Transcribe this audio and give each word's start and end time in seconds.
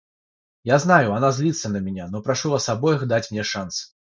Я 0.63 0.79
знаю, 0.79 1.13
она 1.13 1.31
злится 1.31 1.69
на 1.69 1.77
меня, 1.77 2.07
но 2.07 2.23
прошу 2.23 2.49
вас 2.49 2.67
обоих 2.69 3.05
дать 3.07 3.29
мне 3.29 3.43
шанс. 3.43 3.93